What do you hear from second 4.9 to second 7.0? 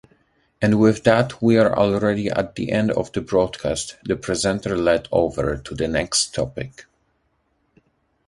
over to the next topic.